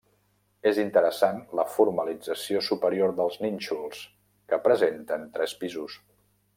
És 0.69 0.77
interessant 0.83 1.41
la 1.59 1.65
formalització 1.73 2.63
superior 2.69 3.15
dels 3.21 3.39
nínxols, 3.45 4.03
que 4.51 4.63
presenten 4.69 5.33
tres 5.39 5.59
pisos. 5.63 6.05